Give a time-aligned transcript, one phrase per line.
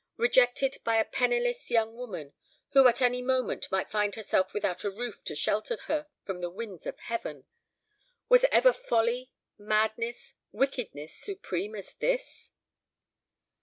[0.17, 2.33] Rejected by a penniless young woman,
[2.71, 6.49] who at any moment might find herself without a roof to shelter her from the
[6.49, 7.45] winds of heaven!
[8.27, 12.51] Was ever folly, madness, wickedness supreme as this?